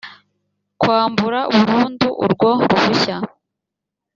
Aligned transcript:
kwambura 0.81 1.39
burundu 1.53 2.07
urwo 2.23 2.51
ruhushya 2.69 3.17